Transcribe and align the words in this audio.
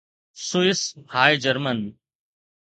Swiss 0.47 0.83
هاء 1.13 1.35
German 1.43 1.79